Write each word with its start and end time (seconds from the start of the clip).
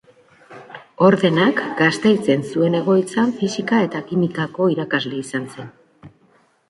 Ordenak 1.07 1.59
Gasteizen 1.81 2.45
zuen 2.53 2.79
egoitzan 2.79 3.35
fisika 3.43 3.83
eta 3.89 4.03
kimikako 4.09 4.71
irakasle 4.77 5.21
izan 5.23 5.47
zen. 5.55 5.71